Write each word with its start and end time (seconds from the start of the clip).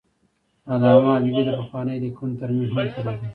علامه 0.71 1.11
حبیبي 1.15 1.41
د 1.45 1.49
پخوانیو 1.59 2.01
لیکنو 2.03 2.39
ترمیم 2.39 2.67
هم 2.71 2.75
کړی 2.93 3.15
دی. 3.19 3.27